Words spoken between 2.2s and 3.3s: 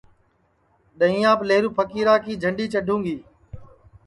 کی جھنڈؔی چڈوں گی